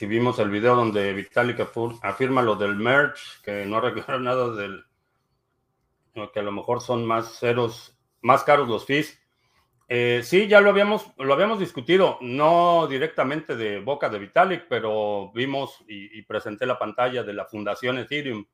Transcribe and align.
Si 0.00 0.06
vimos 0.06 0.38
el 0.38 0.48
video 0.48 0.76
donde 0.76 1.12
Vitalik 1.12 1.60
afirma 2.00 2.40
lo 2.40 2.56
del 2.56 2.74
merge, 2.74 3.20
que 3.42 3.66
no 3.66 3.80
recuerda 3.82 4.18
nada 4.18 4.50
del, 4.50 4.86
que 6.32 6.40
a 6.40 6.42
lo 6.42 6.52
mejor 6.52 6.80
son 6.80 7.04
más 7.04 7.38
ceros, 7.38 8.00
más 8.22 8.42
caros 8.42 8.66
los 8.66 8.86
fees. 8.86 9.22
Eh, 9.88 10.22
sí, 10.24 10.48
ya 10.48 10.62
lo 10.62 10.70
habíamos, 10.70 11.12
lo 11.18 11.34
habíamos 11.34 11.58
discutido, 11.58 12.16
no 12.22 12.86
directamente 12.86 13.56
de 13.56 13.80
boca 13.80 14.08
de 14.08 14.20
Vitalik, 14.20 14.68
pero 14.70 15.32
vimos 15.34 15.84
y, 15.86 16.22
presenté 16.22 16.64
la 16.64 16.78
pantalla 16.78 17.22
de 17.22 17.34
la 17.34 17.44
Fundación 17.44 17.98
Ethereum, 17.98 18.46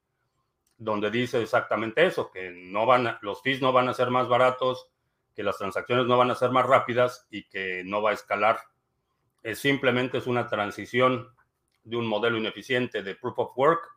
donde 0.77 1.13
dice 1.13 1.41
exactamente 1.41 2.05
eso, 2.05 2.29
que 2.29 2.51
no 2.51 2.87
van 2.87 3.19
los 3.23 3.41
fees 3.41 3.63
no 3.63 3.73
van 3.73 3.89
a 3.89 3.95
ser 3.95 4.11
más 4.11 4.27
baratos, 4.27 4.89
que 5.33 5.45
las 5.45 5.59
transacciones 5.59 6.07
no 6.07 6.19
van 6.19 6.33
a 6.33 6.35
ser 6.35 6.51
más 6.51 6.67
rápidas 6.67 7.29
y 7.31 7.45
que 7.45 7.85
no 7.85 8.03
va 8.03 8.11
a 8.11 8.15
escalar. 8.15 8.59
Es 9.45 9.61
simplemente 9.61 10.19
es 10.19 10.27
una 10.27 10.49
transición 10.49 11.36
de 11.87 11.97
un 11.97 12.07
modelo 12.07 12.37
ineficiente 12.37 13.03
de 13.03 13.15
proof 13.15 13.39
of 13.39 13.57
work 13.57 13.89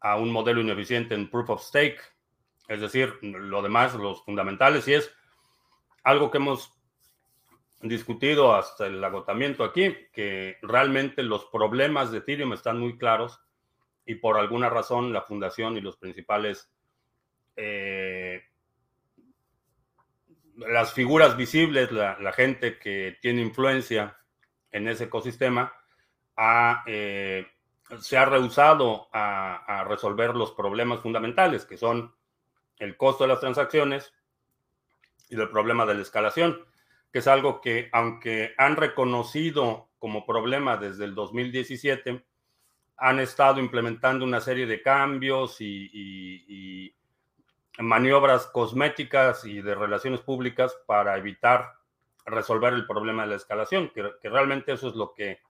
a 0.00 0.16
un 0.16 0.30
modelo 0.30 0.60
ineficiente 0.60 1.14
en 1.14 1.30
proof 1.30 1.50
of 1.50 1.62
stake. 1.62 1.98
Es 2.68 2.80
decir, 2.80 3.18
lo 3.22 3.62
demás, 3.62 3.94
los 3.94 4.22
fundamentales, 4.22 4.86
y 4.86 4.94
es 4.94 5.10
algo 6.02 6.30
que 6.30 6.38
hemos 6.38 6.72
discutido 7.80 8.54
hasta 8.54 8.86
el 8.86 9.02
agotamiento 9.02 9.64
aquí, 9.64 9.94
que 10.12 10.58
realmente 10.62 11.22
los 11.22 11.46
problemas 11.46 12.10
de 12.10 12.18
Ethereum 12.18 12.52
están 12.52 12.78
muy 12.78 12.98
claros 12.98 13.40
y 14.06 14.16
por 14.16 14.38
alguna 14.38 14.68
razón 14.68 15.12
la 15.12 15.22
fundación 15.22 15.76
y 15.76 15.80
los 15.80 15.96
principales, 15.96 16.70
eh, 17.56 18.42
las 20.56 20.92
figuras 20.92 21.36
visibles, 21.36 21.90
la, 21.92 22.32
gente 22.32 22.78
que 22.78 23.16
tiene 23.20 23.42
influencia 23.42 24.18
en 24.70 24.88
ese 24.88 25.04
ecosistema, 25.04 25.72
eh, 26.86 27.46
se 28.00 28.16
ha 28.16 28.24
rehusado 28.24 29.08
a 29.12 29.84
resolver 29.88 30.34
los 30.34 30.52
problemas 30.52 31.00
fundamentales, 31.00 31.64
que 31.64 31.76
son 31.76 32.14
el 32.78 32.96
costo 32.96 33.24
de 33.24 33.28
las 33.28 33.40
transacciones, 33.40 34.12
y 35.28 35.36
del 35.36 35.50
problema 35.50 35.86
de 35.86 35.94
la 35.94 36.02
escalación, 36.02 36.64
que 37.12 37.18
es 37.20 37.28
algo 37.28 37.60
que, 37.60 37.88
aunque 37.92 38.54
han 38.58 38.76
reconocido 38.76 39.90
como 39.98 40.26
problema 40.26 40.76
desde 40.76 41.04
el 41.04 41.14
2017, 41.14 42.24
han 42.96 43.20
estado 43.20 43.60
implementando 43.60 44.24
una 44.24 44.40
serie 44.40 44.66
de 44.66 44.82
cambios 44.82 45.56
y, 45.60 46.94
maniobras 47.76 48.46
cosméticas 48.46 49.44
y 49.44 49.60
de 49.60 49.74
relaciones 49.74 50.20
públicas 50.20 50.76
para 50.86 51.16
evitar 51.18 51.72
resolver 52.24 52.72
el 52.72 52.86
problema 52.86 53.24
de 53.24 53.30
la 53.30 53.34
escalación, 53.34 53.90
que, 53.90 54.12
realmente 54.22 54.72
eso 54.72 54.88
es 54.88 54.94
lo 54.94 55.12
que 55.12 55.40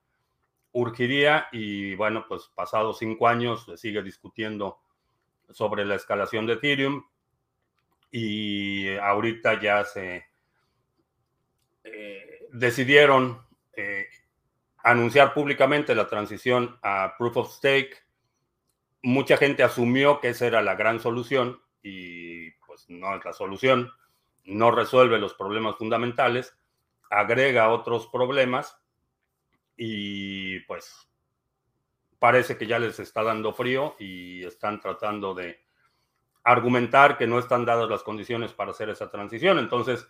urgiría 0.75 1.47
y 1.53 1.95
bueno, 1.95 2.25
pues 2.27 2.51
pasados 2.53 2.99
cinco 2.99 3.29
años 3.29 3.65
se 3.65 3.77
sigue 3.77 4.03
discutiendo 4.03 4.79
sobre 5.49 5.85
la 5.85 5.95
escalación 5.95 6.45
de 6.45 6.53
Ethereum 6.53 7.05
y 8.11 8.93
ahorita 8.97 9.61
ya 9.61 9.85
se 9.85 10.25
eh, 11.85 12.47
decidieron 12.51 13.41
eh, 13.73 14.07
anunciar 14.83 15.33
públicamente 15.33 15.95
la 15.95 16.09
transición 16.09 16.77
a 16.83 17.15
Proof 17.17 17.37
of 17.37 17.53
Stake. 17.53 17.95
Mucha 19.01 19.37
gente 19.37 19.63
asumió 19.63 20.19
que 20.19 20.29
esa 20.29 20.45
era 20.45 20.61
la 20.61 20.75
gran 20.75 20.99
solución 20.99 21.61
y 21.83 22.51
pues 22.67 22.85
no 22.89 23.15
es 23.15 23.23
la 23.23 23.31
solución. 23.31 23.93
No 24.43 24.71
resuelve 24.71 25.19
los 25.19 25.35
problemas 25.35 25.77
fundamentales, 25.77 26.53
agrega 27.09 27.69
otros 27.69 28.07
problemas 28.07 28.77
y 29.77 30.59
pues 30.61 31.07
parece 32.19 32.57
que 32.57 32.67
ya 32.67 32.79
les 32.79 32.99
está 32.99 33.23
dando 33.23 33.53
frío 33.53 33.95
y 33.99 34.43
están 34.43 34.79
tratando 34.79 35.33
de 35.33 35.65
argumentar 36.43 37.17
que 37.17 37.27
no 37.27 37.39
están 37.39 37.65
dadas 37.65 37.89
las 37.89 38.03
condiciones 38.03 38.53
para 38.53 38.71
hacer 38.71 38.89
esa 38.89 39.09
transición. 39.09 39.59
Entonces, 39.59 40.07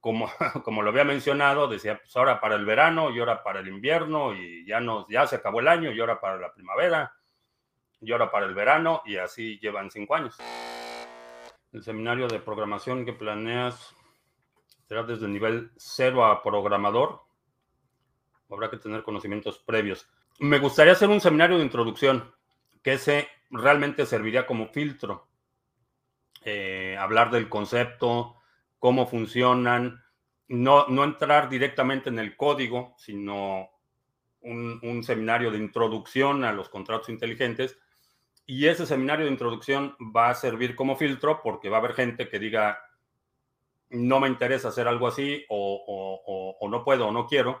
como, 0.00 0.30
como 0.64 0.82
lo 0.82 0.90
había 0.90 1.04
mencionado, 1.04 1.66
decía, 1.66 1.98
pues 1.98 2.16
ahora 2.16 2.40
para 2.40 2.54
el 2.54 2.64
verano 2.64 3.10
y 3.10 3.18
ahora 3.18 3.42
para 3.42 3.60
el 3.60 3.68
invierno 3.68 4.34
y 4.34 4.64
ya, 4.66 4.80
nos, 4.80 5.06
ya 5.08 5.26
se 5.26 5.36
acabó 5.36 5.60
el 5.60 5.68
año 5.68 5.90
y 5.90 6.00
ahora 6.00 6.20
para 6.20 6.36
la 6.36 6.52
primavera 6.52 7.12
y 8.00 8.12
ahora 8.12 8.30
para 8.30 8.46
el 8.46 8.54
verano 8.54 9.02
y 9.04 9.16
así 9.16 9.58
llevan 9.58 9.90
cinco 9.90 10.14
años. 10.14 10.36
El 11.72 11.82
seminario 11.82 12.28
de 12.28 12.38
programación 12.38 13.04
que 13.04 13.12
planeas 13.12 13.94
será 14.86 15.02
desde 15.02 15.26
el 15.26 15.32
nivel 15.32 15.72
cero 15.76 16.24
a 16.24 16.42
programador. 16.42 17.25
Habrá 18.50 18.70
que 18.70 18.76
tener 18.76 19.02
conocimientos 19.02 19.58
previos. 19.58 20.08
Me 20.38 20.58
gustaría 20.58 20.92
hacer 20.92 21.08
un 21.08 21.20
seminario 21.20 21.58
de 21.58 21.64
introducción 21.64 22.32
que 22.82 22.94
ese 22.94 23.28
realmente 23.50 24.06
serviría 24.06 24.46
como 24.46 24.68
filtro 24.68 25.28
eh, 26.44 26.96
hablar 26.96 27.32
del 27.32 27.48
concepto, 27.48 28.36
cómo 28.78 29.08
funcionan, 29.08 30.04
no, 30.46 30.86
no 30.86 31.02
entrar 31.02 31.48
directamente 31.48 32.08
en 32.08 32.20
el 32.20 32.36
código, 32.36 32.94
sino 32.98 33.68
un, 34.42 35.02
seminario 35.02 35.50
de 35.50 35.58
introducción 35.58 36.44
a 36.44 36.52
los 36.52 36.68
contratos 36.68 37.08
inteligentes. 37.08 37.78
Y 38.46 38.66
ese 38.68 38.86
seminario 38.86 39.26
de 39.26 39.32
introducción 39.32 39.96
va 40.00 40.30
a 40.30 40.34
servir 40.34 40.76
como 40.76 40.94
filtro 40.94 41.40
porque 41.42 41.68
va 41.68 41.78
a 41.78 41.80
haber 41.80 41.94
gente 41.94 42.28
que 42.28 42.38
diga, 42.38 42.78
no 43.90 44.20
me 44.20 44.28
interesa 44.28 44.68
hacer 44.68 44.86
algo 44.86 45.08
así 45.08 45.44
o, 45.48 46.56
o, 46.60 46.68
no 46.68 46.84
puedo 46.84 47.08
o 47.08 47.12
no 47.12 47.26
quiero. 47.26 47.60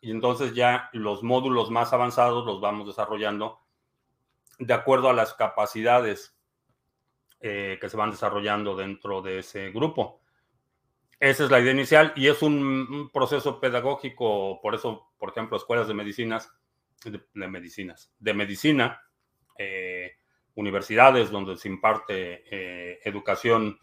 Y 0.00 0.10
entonces 0.10 0.54
ya 0.54 0.90
los 0.92 1.22
módulos 1.22 1.70
más 1.70 1.92
avanzados 1.92 2.44
los 2.44 2.60
vamos 2.60 2.86
desarrollando 2.86 3.60
de 4.58 4.74
acuerdo 4.74 5.08
a 5.08 5.12
las 5.12 5.34
capacidades 5.34 6.36
eh, 7.40 7.78
que 7.80 7.88
se 7.88 7.96
van 7.96 8.10
desarrollando 8.10 8.76
dentro 8.76 9.22
de 9.22 9.40
ese 9.40 9.70
grupo. 9.70 10.20
Esa 11.18 11.44
es 11.44 11.50
la 11.50 11.60
idea 11.60 11.72
inicial 11.72 12.12
y 12.16 12.28
es 12.28 12.42
un, 12.42 13.10
proceso 13.12 13.58
pedagógico, 13.60 14.60
por 14.60 14.74
eso, 14.74 15.10
por 15.18 15.30
ejemplo, 15.30 15.56
escuelas 15.56 15.88
de 15.88 15.94
medicinas, 15.94 16.50
de, 17.04 17.48
medicinas, 17.48 18.12
de 18.18 18.34
medicina, 18.34 19.02
eh, 19.58 20.12
universidades 20.54 21.30
donde 21.30 21.56
se 21.56 21.68
imparte 21.68 22.44
eh, 22.50 23.00
educación 23.04 23.78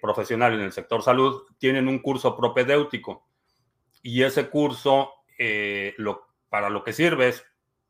profesional 0.00 0.54
en 0.54 0.62
el 0.62 0.72
sector 0.72 1.02
salud, 1.02 1.44
tienen 1.56 1.86
un 1.86 2.00
curso 2.00 2.36
propedéutico 2.36 3.28
y 4.02 4.22
ese 4.22 4.48
curso 4.48 5.12
lo, 5.96 6.28
para 6.48 6.70
lo 6.70 6.84
que 6.84 6.92
sirve 6.92 7.28
es 7.28 7.44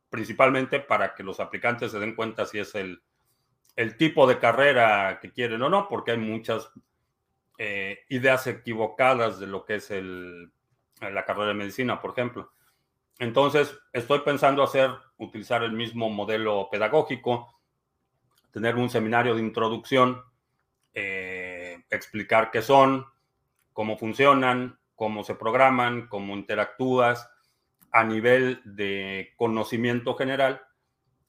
principalmente 0.09 0.81
para 0.81 1.15
que 1.15 1.23
los 1.23 1.41
aplicantes 1.41 1.91
se 1.93 1.99
den 1.99 2.15
cuenta 2.15 2.47
si 2.47 2.59
es 2.59 2.75
el 2.75 3.03
el 3.77 3.97
tipo 3.97 4.27
de 4.27 4.39
carrera 4.39 5.19
que 5.21 5.33
quieren 5.33 5.63
o 5.63 5.69
no, 5.69 5.89
porque 5.89 6.13
hay 6.13 6.19
muchas 6.19 6.71
eh, 7.59 8.01
ideas 8.09 8.47
equivocadas 8.47 9.39
de 9.39 9.47
lo 9.47 9.65
que 9.65 9.77
es 9.77 9.91
el, 9.91 10.53
la 11.01 11.25
carrera 11.25 11.49
de 11.49 11.55
medicina, 11.55 12.01
por 12.01 12.11
ejemplo. 12.13 12.53
Entonces, 13.19 13.77
estoy 13.93 14.21
pensando 14.21 14.63
hacer, 14.63 14.91
utilizar 15.17 15.63
el 15.63 15.73
mismo 15.73 16.11
modelo 16.11 16.69
pedagógico, 16.71 17.61
tener 18.51 18.77
un 18.77 18.91
seminario 18.91 19.35
de 19.35 19.43
introducción, 19.43 20.23
eh, 20.93 21.85
explicar 21.91 22.51
qué 22.51 22.61
son, 22.61 23.07
cómo 23.73 23.97
funcionan, 23.97 24.79
cómo 25.03 25.25
se 25.25 25.35
programan, 25.35 26.07
cómo 26.07 26.37
interactúas 26.37 27.29
a 27.91 28.05
nivel 28.05 28.63
de 28.65 29.33
conocimiento 29.35 30.15
general 30.15 30.63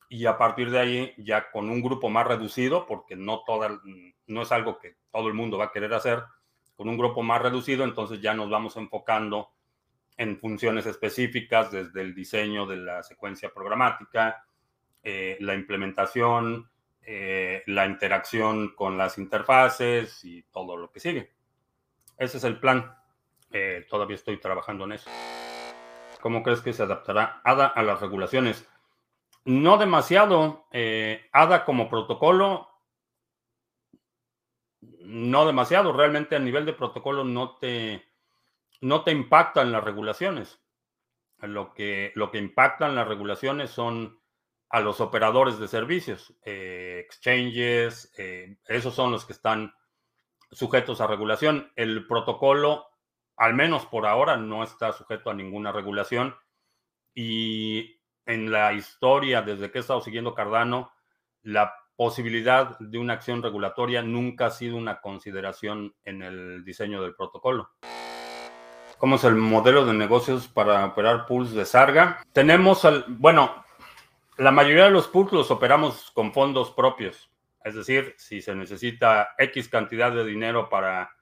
y 0.09 0.28
a 0.28 0.38
partir 0.38 0.69
de 0.69 0.79
ahí 0.79 1.13
ya 1.18 1.50
con 1.50 1.71
un 1.71 1.81
grupo 1.81 2.07
más 2.07 2.27
reducido, 2.27 2.86
porque 2.86 3.15
no, 3.15 3.44
toda, 3.44 3.81
no 4.27 4.42
es 4.44 4.51
algo 4.51 4.77
que 4.77 4.97
todo 5.12 5.27
el 5.27 5.33
mundo 5.33 5.57
va 5.57 5.65
a 5.65 5.71
querer 5.71 5.92
hacer, 5.95 6.21
con 6.75 6.88
un 6.88 7.00
grupo 7.00 7.24
más 7.24 7.42
reducido, 7.42 7.83
entonces 7.83 8.21
ya 8.21 8.36
nos 8.36 8.47
vamos 8.47 8.77
enfocando 8.77 9.50
en 10.18 10.38
funciones 10.38 10.86
específicas, 10.86 11.71
desde 11.71 12.00
el 12.01 12.13
diseño 12.13 12.68
de 12.68 12.77
la 12.77 13.01
secuencia 13.01 13.51
programática, 13.51 14.45
eh, 15.01 15.36
la 15.39 15.56
implementación, 15.56 16.69
eh, 17.01 17.63
la 17.65 17.88
interacción 17.88 18.75
con 18.75 19.00
las 19.00 19.18
interfaces 19.18 20.24
y 20.24 20.44
todo 20.44 20.77
lo 20.77 20.92
que 20.92 21.00
sigue. 21.00 21.33
Ese 22.19 22.38
es 22.38 22.44
el 22.44 22.59
plan. 22.59 23.02
Eh, 23.53 23.85
todavía 23.88 24.15
estoy 24.15 24.38
trabajando 24.39 24.85
en 24.85 24.94
eso. 24.94 25.09
¿Cómo 26.21 26.41
crees 26.41 26.61
que 26.61 26.73
se 26.73 26.81
adaptará 26.81 27.39
ADA 27.44 27.67
a 27.67 27.83
las 27.83 28.01
regulaciones? 28.01 28.67
No 29.45 29.77
demasiado. 29.77 30.65
Eh, 30.71 31.29
ADA 31.31 31.63
como 31.63 31.88
protocolo, 31.88 32.67
no 34.81 35.45
demasiado. 35.45 35.94
Realmente 35.94 36.35
a 36.35 36.39
nivel 36.39 36.65
de 36.65 36.73
protocolo 36.73 37.23
no 37.23 37.57
te, 37.57 38.03
no 38.81 39.03
te 39.03 39.11
impactan 39.11 39.71
las 39.71 39.83
regulaciones. 39.83 40.59
Lo 41.38 41.73
que, 41.73 42.11
lo 42.15 42.31
que 42.31 42.39
impactan 42.39 42.95
las 42.95 43.07
regulaciones 43.07 43.69
son 43.69 44.19
a 44.69 44.79
los 44.79 44.99
operadores 44.99 45.59
de 45.59 45.67
servicios, 45.67 46.33
eh, 46.44 47.03
exchanges, 47.06 48.11
esos 48.67 48.95
son 48.95 49.11
los 49.11 49.25
que 49.25 49.33
están 49.33 49.71
sujetos 50.51 51.01
a 51.01 51.07
regulación. 51.07 51.71
El 51.75 52.07
protocolo, 52.07 52.93
al 53.38 53.53
menos 53.53 53.85
por 53.85 54.06
ahora, 54.06 54.38
no 54.38 54.63
está 54.63 54.91
sujeto 54.94 55.30
a 55.30 55.33
ninguna 55.33 55.71
regulación 55.71 56.35
Y 57.15 58.00
en 58.25 58.51
la 58.51 58.74
historia, 58.74 59.41
desde 59.41 59.69
que 59.71 59.80
he 59.80 59.81
estado 59.81 60.01
siguiendo 60.01 60.33
Cardano, 60.33 60.91
la 61.41 61.74
posibilidad 61.95 62.77
de 62.80 62.97
una 62.97 63.13
acción 63.13 63.44
regulatoria 63.44 64.01
nunca 64.01 64.47
ha 64.47 64.51
sido 64.51 64.77
una 64.77 65.01
consideración 65.01 65.94
en 66.06 66.21
el 66.21 66.63
diseño 66.63 67.01
del 67.03 67.15
protocolo. 67.15 67.69
¿Cómo 68.97 69.18
es 69.18 69.24
el 69.25 69.35
modelo 69.35 69.85
de 69.85 69.94
negocios 69.94 70.47
para 70.47 70.85
operar 70.85 71.25
pools 71.25 71.51
de 71.53 71.65
Sarga? 71.65 72.24
Tenemos, 72.31 72.85
al, 72.85 73.06
bueno, 73.07 73.63
la 74.38 74.51
mayoría 74.51 74.85
de 74.85 74.91
los 74.91 75.07
pools 75.07 75.33
los 75.33 75.51
operamos 75.51 76.09
con 76.12 76.33
fondos 76.33 76.71
propios. 76.71 77.30
Es 77.63 77.75
decir, 77.75 78.15
si 78.18 78.41
se 78.41 78.56
necesita 78.56 79.35
X 79.38 79.69
cantidad 79.69 80.12
de 80.12 80.25
dinero 80.25 80.69
para 80.69 81.15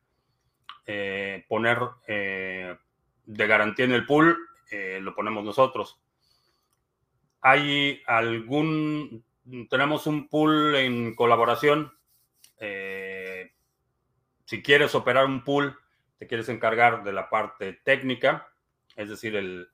eh, 0.86 1.45
poner 1.48 1.78
eh, 2.07 2.75
de 3.25 3.48
garantía 3.48 3.86
en 3.86 3.94
el 3.94 4.06
pool, 4.06 4.38
eh, 4.72 5.00
lo 5.01 5.13
ponemos 5.13 5.44
nosotros. 5.44 6.00
Hay 7.42 8.01
algún, 8.07 9.24
tenemos 9.69 10.07
un 10.07 10.28
pool 10.28 10.75
en 10.75 11.16
colaboración. 11.16 11.92
si 14.45 14.62
quieres 14.62 14.94
operar 14.95 15.25
un 15.25 15.44
pool, 15.44 15.78
te 16.18 16.28
quieres 16.28 16.50
encargar 16.50 17.04
de 17.04 17.13
la 17.13 17.30
parte 17.30 17.80
técnica, 17.84 18.48
es 18.95 19.10
decir, 19.10 19.36
el, 19.36 19.69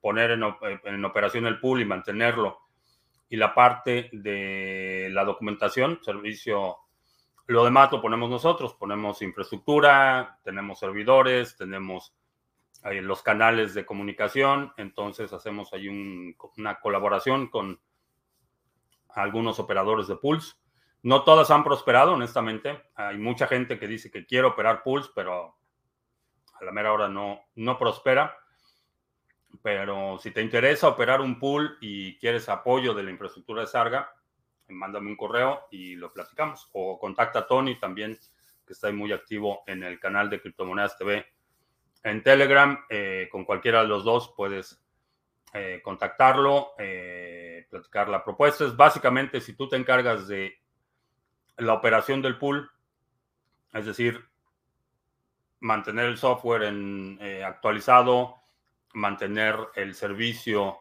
poner 0.00 0.30
en, 0.32 0.42
en, 0.84 1.04
operación 1.04 1.46
el 1.46 1.60
pool 1.60 1.80
y 1.80 1.84
mantenerlo, 1.84 2.60
y 3.28 3.36
la 3.36 3.54
parte 3.54 4.08
de 4.12 5.08
la 5.10 5.24
documentación, 5.24 6.00
servicio 6.02 6.78
lo 7.46 7.64
demás 7.64 7.90
lo 7.92 8.00
ponemos 8.00 8.30
nosotros, 8.30 8.74
ponemos 8.74 9.22
infraestructura, 9.22 10.38
tenemos 10.44 10.78
servidores, 10.78 11.56
tenemos 11.56 12.14
los 12.84 13.22
canales 13.22 13.74
de 13.74 13.86
comunicación, 13.86 14.72
entonces 14.76 15.32
hacemos 15.32 15.72
ahí 15.72 15.88
una 16.56 16.80
colaboración 16.80 17.48
con 17.48 17.80
algunos 19.08 19.58
operadores 19.60 20.08
de 20.08 20.16
Pulse. 20.16 20.54
No 21.02 21.22
todas 21.24 21.50
han 21.50 21.64
prosperado, 21.64 22.12
honestamente. 22.12 22.82
Hay 22.94 23.18
mucha 23.18 23.46
gente 23.46 23.78
que 23.78 23.86
dice 23.86 24.10
que 24.10 24.26
quiere 24.26 24.46
operar 24.46 24.82
Pulse, 24.82 25.10
pero 25.14 25.56
a 26.54 26.64
la 26.64 26.72
mera 26.72 26.92
hora 26.92 27.08
no, 27.08 27.40
no 27.56 27.78
prospera. 27.78 28.36
Pero 29.62 30.18
si 30.18 30.30
te 30.30 30.42
interesa 30.42 30.88
operar 30.88 31.20
un 31.20 31.38
pool 31.38 31.76
y 31.80 32.16
quieres 32.18 32.48
apoyo 32.48 32.94
de 32.94 33.02
la 33.02 33.10
infraestructura 33.10 33.62
de 33.62 33.66
Sarga, 33.66 34.12
mándame 34.68 35.10
un 35.10 35.16
correo 35.16 35.66
y 35.70 35.96
lo 35.96 36.12
platicamos. 36.12 36.68
O 36.72 36.98
contacta 36.98 37.40
a 37.40 37.46
Tony 37.46 37.78
también, 37.78 38.18
que 38.66 38.72
está 38.72 38.90
muy 38.92 39.12
activo 39.12 39.62
en 39.66 39.82
el 39.82 39.98
canal 39.98 40.30
de 40.30 40.40
Criptomonedas 40.40 40.96
TV. 40.96 41.26
En 42.02 42.22
Telegram, 42.22 42.84
eh, 42.88 43.28
con 43.30 43.44
cualquiera 43.44 43.82
de 43.82 43.88
los 43.88 44.04
dos 44.04 44.34
puedes 44.36 44.82
eh, 45.54 45.80
contactarlo, 45.84 46.72
eh, 46.78 47.66
platicar 47.70 48.08
la 48.08 48.24
propuesta. 48.24 48.64
Es 48.64 48.76
básicamente 48.76 49.40
si 49.40 49.54
tú 49.54 49.68
te 49.68 49.76
encargas 49.76 50.26
de 50.26 50.60
la 51.58 51.74
operación 51.74 52.22
del 52.22 52.38
pool, 52.38 52.70
es 53.72 53.86
decir, 53.86 54.24
mantener 55.60 56.06
el 56.06 56.18
software 56.18 56.64
en, 56.64 57.18
actualizado, 57.46 58.42
mantener 58.94 59.56
el 59.76 59.94
servicio 59.94 60.80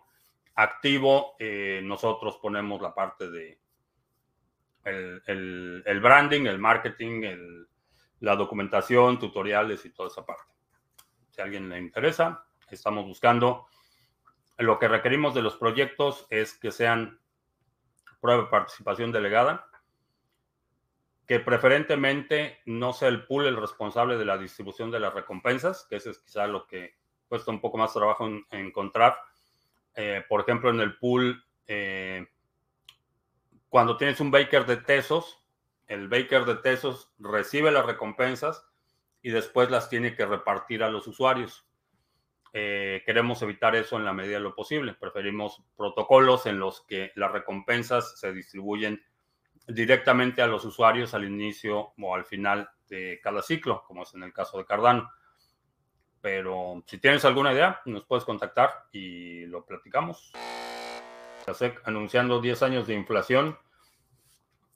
activo, 0.55 1.35
nosotros 1.83 2.37
ponemos 2.41 2.81
la 2.81 2.93
parte 2.93 3.29
de 3.29 3.60
el, 4.83 5.99
branding, 6.01 6.45
el 6.45 6.59
marketing, 6.59 7.65
la 8.19 8.35
documentación, 8.35 9.19
tutoriales 9.19 9.85
y 9.85 9.91
toda 9.91 10.09
esa 10.09 10.25
parte. 10.25 10.51
Si 11.29 11.41
a 11.41 11.45
alguien 11.45 11.69
le 11.69 11.79
interesa, 11.79 12.45
estamos 12.69 13.05
buscando. 13.05 13.67
Lo 14.57 14.79
que 14.79 14.87
requerimos 14.87 15.33
de 15.33 15.41
los 15.41 15.55
proyectos 15.55 16.27
es 16.29 16.53
que 16.53 16.71
sean 16.71 17.19
prueba 18.19 18.43
de 18.43 18.49
participación 18.49 19.11
delegada, 19.11 19.67
que 21.25 21.39
preferentemente 21.39 22.59
no 22.65 22.93
sea 22.93 23.07
el 23.07 23.25
pool 23.25 23.47
el 23.47 23.57
responsable 23.57 24.17
de 24.17 24.25
la 24.25 24.37
distribución 24.37 24.91
de 24.91 24.99
las 24.99 25.13
recompensas, 25.13 25.87
que 25.89 25.95
eso 25.95 26.11
es 26.11 26.19
quizá 26.19 26.45
lo 26.45 26.67
que 26.67 26.95
cuesta 27.27 27.51
un 27.51 27.61
poco 27.61 27.77
más 27.77 27.93
trabajo 27.93 28.27
en, 28.27 28.45
encontrar. 28.51 29.17
Eh, 29.95 30.23
por 30.27 30.41
ejemplo, 30.41 30.69
en 30.69 30.81
el 30.81 30.97
pool 30.97 31.43
eh, 31.65 32.27
cuando 33.71 33.95
tienes 33.95 34.19
un 34.19 34.31
baker 34.31 34.65
de 34.65 34.75
Tesos, 34.75 35.41
el 35.87 36.09
baker 36.09 36.43
de 36.43 36.55
Tesos 36.55 37.09
recibe 37.17 37.71
las 37.71 37.85
recompensas 37.85 38.67
y 39.21 39.29
después 39.29 39.71
las 39.71 39.87
tiene 39.87 40.13
que 40.13 40.25
repartir 40.25 40.83
a 40.83 40.89
los 40.89 41.07
usuarios. 41.07 41.65
Eh, 42.51 43.01
queremos 43.05 43.41
evitar 43.41 43.73
eso 43.77 43.95
en 43.95 44.03
la 44.03 44.11
medida 44.11 44.33
de 44.33 44.41
lo 44.41 44.55
posible. 44.55 44.93
Preferimos 44.93 45.63
protocolos 45.77 46.47
en 46.47 46.59
los 46.59 46.81
que 46.81 47.13
las 47.15 47.31
recompensas 47.31 48.19
se 48.19 48.33
distribuyen 48.33 49.01
directamente 49.65 50.41
a 50.41 50.47
los 50.47 50.65
usuarios 50.65 51.13
al 51.13 51.23
inicio 51.23 51.93
o 51.97 52.13
al 52.13 52.25
final 52.25 52.69
de 52.89 53.21
cada 53.23 53.41
ciclo, 53.41 53.85
como 53.87 54.03
es 54.03 54.13
en 54.13 54.23
el 54.23 54.33
caso 54.33 54.57
de 54.57 54.65
Cardano. 54.65 55.09
Pero 56.19 56.83
si 56.87 56.97
tienes 56.97 57.23
alguna 57.23 57.53
idea, 57.53 57.79
nos 57.85 58.03
puedes 58.03 58.25
contactar 58.25 58.89
y 58.91 59.45
lo 59.45 59.65
platicamos. 59.65 60.33
Anunciando 61.85 62.41
10 62.41 62.63
años 62.63 62.87
de 62.87 62.93
inflación. 62.93 63.57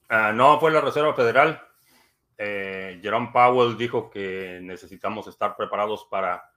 Ah, 0.10 0.32
no, 0.34 0.60
fue 0.60 0.72
la 0.72 0.82
Reserva 0.82 1.14
Federal. 1.14 1.62
Eh, 2.38 3.00
Jerome 3.02 3.30
Powell 3.32 3.78
dijo 3.78 4.10
que 4.10 4.60
necesitamos 4.62 5.28
estar 5.28 5.56
preparados 5.56 6.06
para 6.10 6.52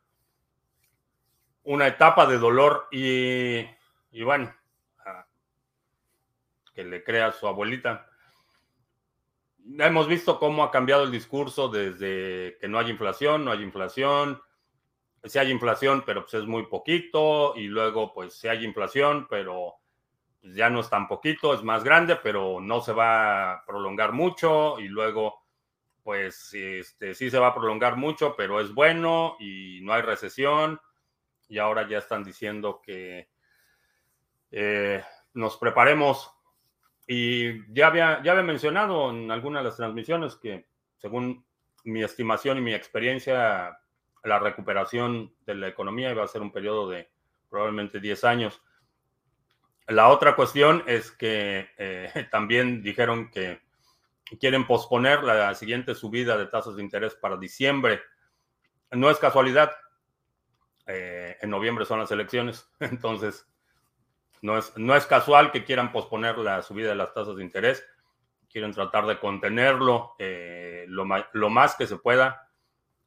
una 1.62 1.86
etapa 1.86 2.26
de 2.26 2.38
dolor 2.38 2.88
y, 2.90 3.64
bueno, 4.22 4.54
ah, 5.04 5.26
que 6.74 6.84
le 6.84 7.04
crea 7.04 7.28
a 7.28 7.32
su 7.32 7.46
abuelita. 7.46 8.08
Hemos 9.78 10.08
visto 10.08 10.38
cómo 10.38 10.64
ha 10.64 10.70
cambiado 10.70 11.04
el 11.04 11.10
discurso 11.10 11.68
desde 11.68 12.56
que 12.58 12.68
no 12.68 12.78
hay 12.78 12.90
inflación, 12.90 13.44
no 13.44 13.52
hay 13.52 13.62
inflación, 13.62 14.40
si 15.24 15.38
hay 15.38 15.50
inflación, 15.50 16.02
pero 16.06 16.22
pues 16.22 16.34
es 16.34 16.44
muy 16.44 16.66
poquito, 16.66 17.54
y 17.56 17.66
luego 17.66 18.12
pues 18.14 18.34
si 18.34 18.48
hay 18.48 18.64
inflación, 18.64 19.26
pero 19.28 19.74
pues, 20.40 20.54
ya 20.54 20.70
no 20.70 20.80
es 20.80 20.90
tan 20.90 21.08
poquito, 21.08 21.54
es 21.54 21.62
más 21.62 21.84
grande, 21.84 22.16
pero 22.16 22.60
no 22.60 22.80
se 22.80 22.92
va 22.92 23.52
a 23.52 23.64
prolongar 23.64 24.12
mucho 24.12 24.78
y 24.78 24.88
luego, 24.88 25.44
pues 26.02 26.52
este, 26.54 27.14
sí 27.14 27.30
se 27.30 27.38
va 27.38 27.48
a 27.48 27.54
prolongar 27.54 27.96
mucho, 27.96 28.34
pero 28.36 28.60
es 28.60 28.72
bueno 28.72 29.36
y 29.40 29.80
no 29.82 29.92
hay 29.92 30.02
recesión 30.02 30.80
y 31.48 31.58
ahora 31.58 31.88
ya 31.88 31.98
están 31.98 32.24
diciendo 32.24 32.80
que 32.84 33.28
eh, 34.50 35.02
nos 35.34 35.56
preparemos 35.56 36.30
y 37.06 37.72
ya 37.72 37.86
había, 37.86 38.22
ya 38.22 38.32
había 38.32 38.44
mencionado 38.44 39.10
en 39.10 39.30
alguna 39.30 39.60
de 39.60 39.64
las 39.64 39.76
transmisiones 39.76 40.36
que 40.36 40.66
según 40.98 41.44
mi 41.84 42.02
estimación 42.02 42.58
y 42.58 42.60
mi 42.60 42.74
experiencia, 42.74 43.78
la 44.24 44.38
recuperación 44.38 45.32
de 45.46 45.54
la 45.54 45.68
economía 45.68 46.10
iba 46.10 46.22
a 46.22 46.28
ser 46.28 46.42
un 46.42 46.52
periodo 46.52 46.88
de 46.90 47.08
probablemente 47.48 48.00
10 48.00 48.24
años. 48.24 48.60
La 49.88 50.08
otra 50.08 50.36
cuestión 50.36 50.84
es 50.86 51.10
que 51.10 51.70
eh, 51.78 52.28
también 52.30 52.82
dijeron 52.82 53.30
que 53.30 53.60
quieren 54.38 54.66
posponer 54.66 55.24
la 55.24 55.54
siguiente 55.54 55.94
subida 55.94 56.36
de 56.36 56.46
tasas 56.46 56.76
de 56.76 56.82
interés 56.82 57.14
para 57.14 57.38
diciembre. 57.38 58.02
No 58.90 59.10
es 59.10 59.18
casualidad. 59.18 59.72
Eh, 60.86 61.36
en 61.40 61.50
noviembre 61.50 61.84
son 61.84 62.00
las 62.00 62.10
elecciones, 62.10 62.70
entonces 62.80 63.46
no 64.40 64.56
es, 64.56 64.74
no 64.76 64.96
es 64.96 65.04
casual 65.06 65.52
que 65.52 65.64
quieran 65.64 65.92
posponer 65.92 66.38
la 66.38 66.62
subida 66.62 66.90
de 66.90 66.94
las 66.94 67.12
tasas 67.14 67.36
de 67.36 67.42
interés. 67.42 67.84
Quieren 68.50 68.72
tratar 68.72 69.06
de 69.06 69.18
contenerlo 69.18 70.14
eh, 70.18 70.84
lo, 70.88 71.06
lo 71.32 71.50
más 71.50 71.76
que 71.76 71.86
se 71.86 71.96
pueda 71.96 72.50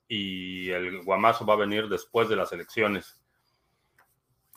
y 0.07 0.69
el 0.71 1.03
guamazo 1.03 1.45
va 1.45 1.53
a 1.53 1.57
venir 1.57 1.87
después 1.89 2.27
de 2.27 2.35
las 2.35 2.51
elecciones. 2.51 3.20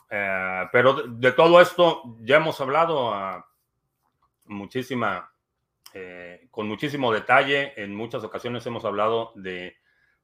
Eh, 0.09 0.63
pero 0.71 0.93
de, 0.93 1.31
todo 1.31 1.59
esto 1.61 2.17
ya 2.21 2.37
hemos 2.37 2.59
hablado 2.61 3.43
muchísima, 4.45 5.31
eh, 5.93 6.47
con 6.51 6.67
muchísimo 6.67 7.11
detalle. 7.11 7.73
En 7.81 7.95
muchas 7.95 8.23
ocasiones 8.23 8.65
hemos 8.65 8.85
hablado 8.85 9.31
de 9.35 9.77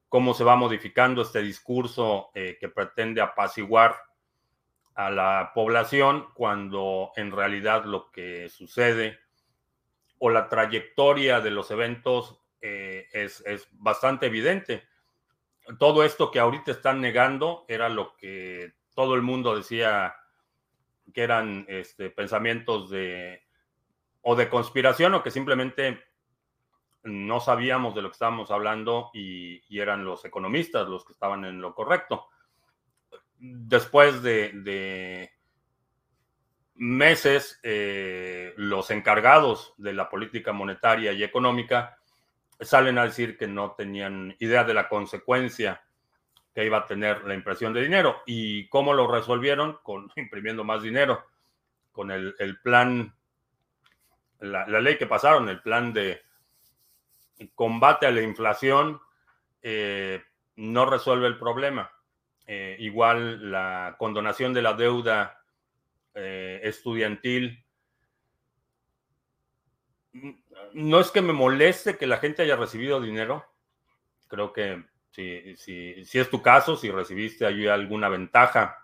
cómo 0.08 0.34
se 0.34 0.44
va 0.44 0.56
modificando 0.56 1.22
este 1.22 1.42
discurso 1.42 2.30
eh, 2.34 2.56
que 2.60 2.68
pretende 2.68 3.20
apaciguar 3.20 3.96
a 4.94 5.10
la 5.10 5.52
población 5.54 6.26
cuando 6.34 7.12
en 7.16 7.32
realidad 7.32 7.86
lo 7.86 8.10
que 8.10 8.50
sucede 8.50 9.18
o 10.18 10.28
la 10.28 10.48
trayectoria 10.48 11.40
de 11.40 11.50
los 11.50 11.70
eventos 11.70 12.38
es, 12.60 13.42
es 13.44 13.68
bastante 13.72 14.26
evidente. 14.26 14.84
Todo 15.80 16.04
esto 16.04 16.30
que 16.30 16.38
ahorita 16.38 16.70
están 16.70 17.00
negando 17.00 17.64
era 17.66 17.88
lo 17.88 18.16
que 18.16 18.74
todo 18.94 19.14
el 19.14 19.22
mundo 19.22 19.56
decía 19.56 20.14
que 21.12 21.22
eran 21.22 21.64
este, 21.68 22.10
pensamientos 22.10 22.90
de 22.90 23.42
o 24.22 24.36
de 24.36 24.48
conspiración 24.48 25.14
o 25.14 25.22
que 25.22 25.30
simplemente 25.30 26.04
no 27.02 27.40
sabíamos 27.40 27.94
de 27.94 28.02
lo 28.02 28.08
que 28.08 28.14
estábamos 28.14 28.50
hablando 28.50 29.10
y, 29.12 29.60
eran 29.78 30.04
los 30.04 30.24
economistas 30.24 30.88
los 30.88 31.04
que 31.04 31.12
estaban 31.12 31.44
en 31.44 31.60
lo 31.60 31.74
correcto. 31.74 32.28
después 33.38 34.22
de, 34.22 35.32
meses, 36.74 37.58
eh, 37.64 38.54
los 38.56 38.90
encargados 38.90 39.74
de 39.76 39.92
la 39.92 40.08
política 40.08 40.52
monetaria 40.52 41.12
y 41.12 41.24
económica 41.24 41.98
salen 42.60 42.98
a 42.98 43.04
decir 43.04 43.36
que 43.36 43.48
no 43.48 43.72
tenían 43.72 44.36
idea 44.38 44.62
de 44.62 44.74
la 44.74 44.88
consecuencia 44.88 45.82
que 46.54 46.64
iba 46.64 46.78
a 46.78 46.86
tener 46.86 47.24
la 47.24 47.34
impresión 47.34 47.72
de 47.72 47.82
dinero. 47.82 48.22
¿Y 48.26 48.68
cómo 48.68 48.92
lo 48.92 49.06
resolvieron? 49.06 49.78
Con 49.82 50.10
imprimiendo 50.16 50.64
más 50.64 50.82
dinero, 50.82 51.24
con 51.92 52.10
el, 52.10 52.34
plan, 52.62 53.14
la, 54.40 54.66
ley 54.66 54.96
que 54.96 55.06
pasaron, 55.06 55.48
el 55.48 55.60
plan 55.60 55.92
de 55.92 56.20
combate 57.54 58.06
a 58.06 58.10
la 58.10 58.22
inflación, 58.22 59.00
eh, 59.62 60.22
no 60.56 60.86
resuelve 60.86 61.26
el 61.26 61.38
problema. 61.38 61.90
Eh, 62.46 62.76
igual 62.80 63.50
la 63.50 63.96
condonación 63.98 64.52
de 64.52 64.62
la 64.62 64.74
deuda 64.74 65.42
eh, 66.14 66.60
estudiantil. 66.64 67.64
No 70.74 71.00
es 71.00 71.10
que 71.10 71.22
me 71.22 71.32
moleste 71.32 71.96
que 71.96 72.06
la 72.06 72.18
gente 72.18 72.42
haya 72.42 72.56
recibido 72.56 73.00
dinero. 73.00 73.46
Creo 74.28 74.52
que 74.52 74.84
si, 75.12 76.04
si 76.04 76.18
es 76.18 76.28
tu 76.28 76.42
caso, 76.42 76.76
si 76.76 76.90
recibiste 76.90 77.46
allí 77.46 77.68
alguna 77.68 78.08
ventaja 78.08 78.82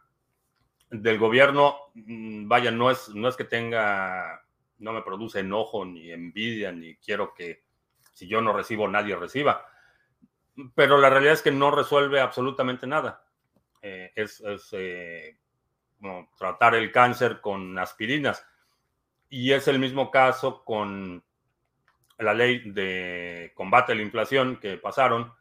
del 0.91 1.19
gobierno, 1.19 1.77
mm, 1.95 2.49
vaya, 2.49 2.71
no 2.71 2.91
es, 2.91 3.09
no 3.11 3.29
es 3.29 3.37
que 3.37 3.45
tenga, 3.45 4.43
no 4.79 4.93
me 4.93 5.03
produce 5.03 5.41
enojo 5.41 5.85
ni 5.85 6.11
envidia, 6.11 6.73
ni 6.73 6.97
quiero 6.97 7.35
que 7.35 7.65
si 8.13 8.27
yo 8.27 8.41
no 8.41 8.53
recibo, 8.53 8.89
nadie 8.89 9.17
reciba. 9.17 9.67
Pero 10.75 10.99
la 10.99 11.11
realidad 11.11 11.35
es 11.35 11.43
que 11.43 11.53
no 11.53 11.71
resuelve 11.71 12.21
absolutamente 12.21 12.87
nada. 12.87 13.25
Eh, 13.81 14.11
es, 14.17 14.43
eh, 14.73 15.37
como 16.01 16.29
tratar 16.37 16.75
el 16.75 16.91
cáncer 16.91 17.41
con 17.41 17.79
aspirinas. 17.79 18.45
Y 19.29 19.53
es 19.53 19.69
el 19.69 19.79
mismo 19.79 20.11
caso 20.11 20.65
con 20.65 21.23
la 22.19 22.35
ley 22.35 22.71
de 22.71 23.53
combate 23.55 23.93
a 23.93 23.95
la 23.95 24.03
inflación 24.03 24.57
que 24.57 24.79
pasaron. 24.79 25.33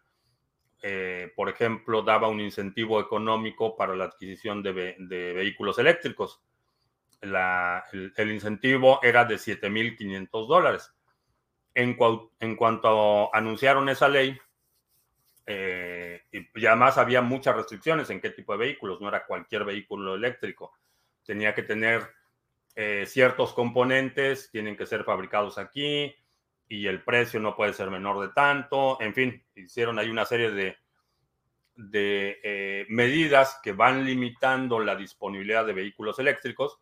Eh, 0.81 1.31
por 1.35 1.49
ejemplo, 1.49 2.01
daba 2.03 2.27
un 2.27 2.39
incentivo 2.39 2.99
económico 2.99 3.75
para 3.75 3.95
la 3.95 4.05
adquisición 4.05 4.61
de, 4.61 4.95
vehículos 5.33 5.79
eléctricos. 5.79 6.41
el, 7.21 8.13
el, 8.15 8.31
incentivo 8.31 8.99
era 9.01 9.25
de 9.25 9.35
7.500 9.35 10.47
dólares. 10.47 10.93
En, 11.73 11.97
en 12.39 12.55
cuanto 12.55 13.33
anunciaron 13.35 13.89
esa 13.89 14.07
ley, 14.07 14.37
eh, 15.49 16.23
y, 16.31 16.65
además 16.65 16.97
había 16.97 17.21
muchas 17.21 17.55
restricciones 17.55 18.09
en 18.09 18.19
qué 18.19 18.31
tipo 18.31 18.51
de 18.51 18.59
vehículos, 18.59 18.99
no 18.99 19.07
era 19.07 19.25
cualquier 19.25 19.63
vehículo 19.63 20.15
eléctrico. 20.15 20.73
Tenía 21.25 21.55
que 21.55 21.63
tener 21.63 22.07
eh, 22.75 23.05
ciertos 23.07 23.53
componentes, 23.53 24.51
tienen 24.51 24.75
que 24.75 24.85
ser 24.85 25.03
fabricados 25.05 25.57
aquí 25.57 26.13
y 26.67 26.87
el 26.87 27.03
precio 27.03 27.39
no 27.39 27.55
puede 27.55 27.73
ser 27.73 27.89
menor 27.89 28.19
de 28.21 28.33
tanto. 28.33 28.99
En 29.01 29.13
fin, 29.13 29.43
hicieron 29.55 29.99
ahí 29.99 30.09
una 30.09 30.25
serie 30.25 30.51
de, 30.51 30.77
de 31.75 32.39
eh, 32.43 32.85
medidas 32.89 33.59
que 33.63 33.71
van 33.71 34.05
limitando 34.05 34.79
la 34.79 34.95
disponibilidad 34.95 35.65
de 35.65 35.73
vehículos 35.73 36.19
eléctricos. 36.19 36.79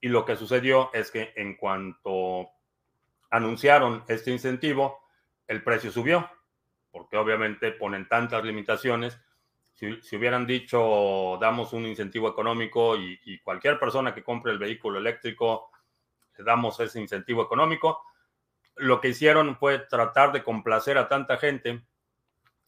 Y 0.00 0.08
lo 0.08 0.24
que 0.24 0.36
sucedió 0.36 0.90
es 0.92 1.10
que 1.10 1.32
en 1.36 1.56
cuanto 1.56 2.48
anunciaron 3.30 4.04
este 4.08 4.30
incentivo, 4.30 5.00
el 5.46 5.62
precio 5.62 5.90
subió 5.90 6.30
porque 6.90 7.16
obviamente 7.16 7.72
ponen 7.72 8.08
tantas 8.08 8.44
limitaciones. 8.44 9.18
Si, 9.72 10.16
hubieran 10.16 10.46
dicho, 10.46 11.38
damos 11.40 11.72
un 11.72 11.86
incentivo 11.86 12.28
económico 12.28 12.96
y, 12.96 13.38
cualquier 13.40 13.78
persona 13.78 14.12
que 14.12 14.24
compre 14.24 14.50
el 14.50 14.58
vehículo 14.58 14.98
eléctrico, 14.98 15.70
le 16.36 16.44
damos 16.44 16.80
ese 16.80 17.00
incentivo 17.00 17.44
económico, 17.44 18.02
lo 18.78 19.00
que 19.00 19.08
hicieron 19.08 19.56
fue 19.56 19.78
tratar 19.78 20.32
de 20.32 20.42
complacer 20.42 20.98
a 20.98 21.08
tanta 21.08 21.36
gente, 21.36 21.82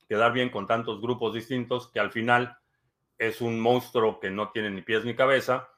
quedar 0.09 0.33
bien 0.33 0.51
con 0.51 0.67
tantos 0.67 1.01
grupos 1.01 1.35
distintos, 1.35 1.91
que 1.91 2.01
al 2.01 2.11
final 2.11 2.59
es 3.19 3.41
un 3.41 3.61
monstruo 3.61 4.19
que 4.19 4.31
no 4.31 4.51
tiene 4.51 4.71
ni 4.71 4.83
pies 4.83 5.05
ni 5.05 5.15
cabeza 5.15 5.69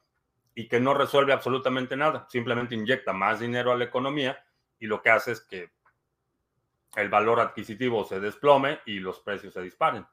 y 0.54 0.68
que 0.68 0.80
no 0.80 0.94
resuelve 0.94 1.32
absolutamente 1.32 1.96
nada, 1.96 2.26
simplemente 2.30 2.74
inyecta 2.74 3.12
más 3.12 3.40
dinero 3.40 3.72
a 3.72 3.76
la 3.76 3.84
economía 3.84 4.44
y 4.78 4.86
lo 4.86 5.02
que 5.02 5.10
hace 5.10 5.32
es 5.32 5.40
que 5.40 5.70
el 6.96 7.08
valor 7.08 7.40
adquisitivo 7.40 8.04
se 8.04 8.20
desplome 8.20 8.80
y 8.84 8.98
los 8.98 9.20
precios 9.20 9.54
se 9.54 9.62
disparen. 9.62 10.06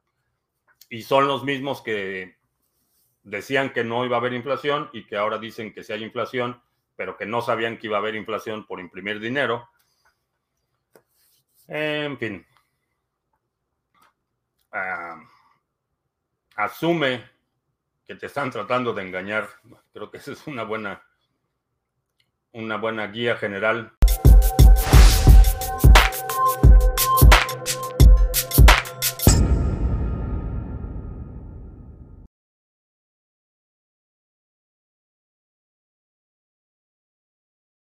Y 0.89 1.01
son 1.01 1.27
los 1.27 1.43
mismos 1.43 1.81
que 1.81 2.37
decían 3.23 3.71
que 3.71 3.83
no 3.83 4.05
iba 4.05 4.17
a 4.17 4.19
haber 4.19 4.33
inflación 4.33 4.89
y 4.93 5.05
que 5.05 5.17
ahora 5.17 5.37
dicen 5.37 5.73
que 5.73 5.83
sí 5.83 5.93
hay 5.93 6.03
inflación, 6.03 6.61
pero 6.95 7.17
que 7.17 7.25
no 7.25 7.41
sabían 7.41 7.77
que 7.77 7.87
iba 7.87 7.97
a 7.97 7.99
haber 7.99 8.15
inflación 8.15 8.65
por 8.65 8.79
imprimir 8.79 9.19
dinero. 9.19 9.69
En 11.69 12.17
fin. 12.17 12.43
Ah, 14.71 15.21
asume 16.55 17.23
que 18.07 18.15
te 18.15 18.25
están 18.25 18.49
tratando 18.49 18.91
de 18.91 19.03
engañar. 19.03 19.47
Creo 19.93 20.09
que 20.09 20.17
esa 20.17 20.31
es 20.31 20.47
una 20.47 20.63
buena, 20.63 21.03
una 22.53 22.77
buena 22.77 23.05
guía 23.07 23.37
general 23.37 23.98